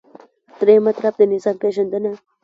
دریم 0.59 0.81
مطلب: 0.87 1.13
د 1.19 1.21
نظام 1.33 1.55
پیژندنه 1.63 2.11